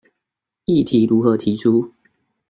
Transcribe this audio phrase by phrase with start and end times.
[0.65, 1.93] 議題如何提出？